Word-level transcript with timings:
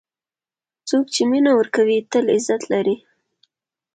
څوک 0.87 1.05
چې 1.13 1.21
مینه 1.29 1.51
ورکوي، 1.59 1.97
تل 2.11 2.25
عزت 2.35 2.61
لري. 2.73 2.95